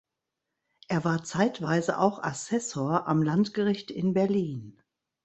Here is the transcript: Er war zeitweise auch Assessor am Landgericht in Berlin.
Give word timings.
Er 0.87 1.03
war 1.03 1.23
zeitweise 1.23 1.99
auch 1.99 2.23
Assessor 2.23 3.07
am 3.07 3.21
Landgericht 3.21 3.91
in 3.91 4.15
Berlin. 4.15 4.81